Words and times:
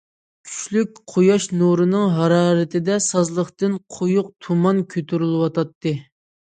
كۈچلۈك 0.47 1.01
قۇياش 1.15 1.45
نۇرىنىڭ 1.59 2.15
ھارارىتىدە 2.17 2.99
سازلىقتىن 3.11 3.79
قويۇق 3.99 4.35
تۇمان 4.45 4.85
كۆتۈرۈلۈۋاتاتتى. 4.97 5.99